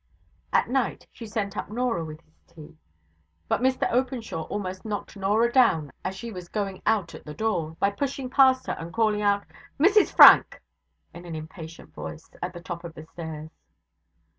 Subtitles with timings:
[0.51, 2.75] At night she sent up Norah with his tea.
[3.47, 7.77] But Mr Openshaw almost knocked Norah down as she was going out at the door,
[7.79, 9.43] by pushing past her and calling out,
[9.79, 10.59] 'Mrs Frank!'
[11.13, 13.51] in an impatient voice, at the top of the stairs.